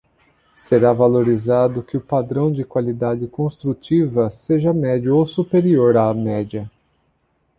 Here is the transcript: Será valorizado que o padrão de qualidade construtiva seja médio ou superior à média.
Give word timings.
Será 0.55 0.91
valorizado 0.93 1.83
que 1.83 1.95
o 1.95 2.01
padrão 2.01 2.51
de 2.51 2.63
qualidade 2.63 3.27
construtiva 3.27 4.31
seja 4.31 4.73
médio 4.73 5.15
ou 5.15 5.27
superior 5.27 5.95
à 5.95 6.11
média. 6.11 6.67